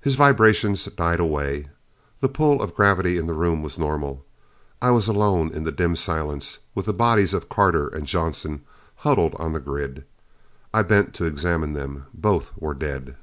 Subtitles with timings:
[0.00, 1.68] His vibrations died away.
[2.20, 4.24] The pull of gravity in the room was normal.
[4.80, 8.62] I was alone in the dim silence, with the bodies of Carter and Johnson
[9.04, 10.06] huddled on the grid.
[10.72, 12.06] I bent to examine them.
[12.14, 13.16] Both were dead.